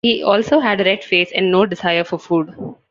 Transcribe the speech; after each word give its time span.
He 0.03 0.23
also 0.23 0.59
had 0.59 0.81
a 0.81 0.83
red 0.83 1.03
face 1.03 1.31
and 1.31 1.51
no 1.51 1.67
desire 1.67 2.03
for 2.03 2.17
food. 2.17 2.55